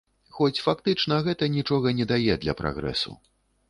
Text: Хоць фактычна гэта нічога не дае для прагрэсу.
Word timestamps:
Хоць 0.37 0.61
фактычна 0.67 1.21
гэта 1.29 1.51
нічога 1.59 1.97
не 2.01 2.11
дае 2.15 2.43
для 2.45 2.53
прагрэсу. 2.65 3.11